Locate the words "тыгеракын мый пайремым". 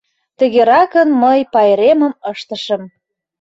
0.37-2.13